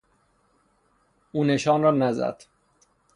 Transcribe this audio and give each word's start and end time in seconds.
او 1.31 1.43
نشان 1.43 1.81
را 1.83 1.91
نزد. 1.91 2.43